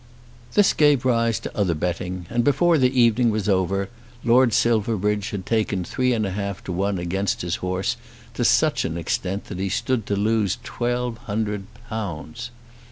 [0.55, 3.87] This gave rise to other betting, and before the evening was over
[4.23, 7.97] Lord Silverbridge had taken three and a half to one against his horse
[8.33, 12.49] to such an extent that he stood to lose twelve hundred pounds.